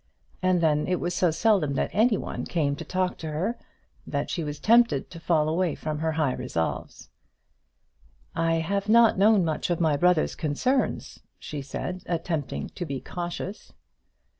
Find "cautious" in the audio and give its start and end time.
12.99-13.73